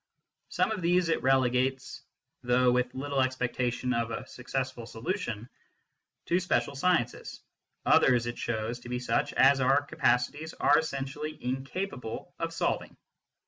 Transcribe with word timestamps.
Some 0.49 0.71
of 0.71 0.81
these 0.81 1.09
it 1.09 1.21
relegates, 1.21 2.01
though 2.41 2.71
with 2.71 2.95
little 2.95 3.21
expectation 3.21 3.93
of 3.93 4.09
a 4.09 4.25
successful 4.25 4.87
solution, 4.87 5.47
to 6.25 6.39
special 6.39 6.73
sciences, 6.73 7.39
others 7.85 8.25
it 8.25 8.35
shows 8.39 8.79
to 8.79 8.89
be 8.89 8.97
such 8.97 9.31
as 9.33 9.61
our 9.61 9.83
capacities 9.83 10.55
are 10.55 10.79
essentially 10.79 11.37
incapable 11.39 12.33
of 12.39 12.51
solving. 12.51 12.97